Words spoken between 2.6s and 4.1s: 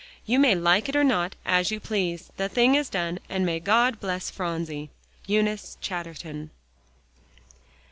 is done, and may God